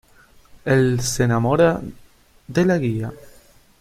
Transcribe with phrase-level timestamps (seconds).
[0.65, 1.79] Él se enamora
[2.47, 3.11] de la guía.